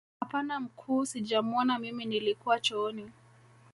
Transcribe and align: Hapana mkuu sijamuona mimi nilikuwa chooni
Hapana 0.19 0.59
mkuu 0.59 1.05
sijamuona 1.05 1.79
mimi 1.79 2.05
nilikuwa 2.05 2.59
chooni 2.59 3.11